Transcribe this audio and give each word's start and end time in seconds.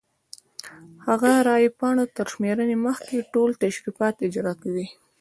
هغه 1.07 1.29
د 1.35 1.37
رای 1.47 1.65
پاڼو 1.79 2.05
تر 2.17 2.27
شمېرنې 2.33 2.77
مخکې 2.87 3.29
ټول 3.33 3.49
تشریفات 3.63 4.15
اجرا 4.27 4.53
کوي. 4.61 4.87